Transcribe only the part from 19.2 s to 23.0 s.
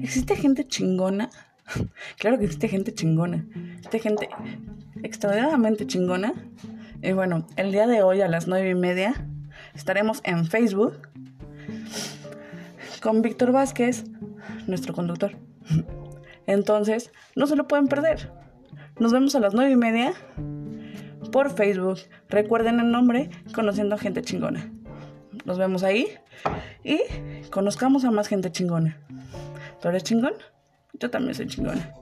a las nueve y media por Facebook. Recuerden el